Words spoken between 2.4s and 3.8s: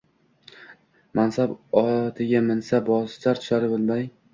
minsa, bosar-tusarini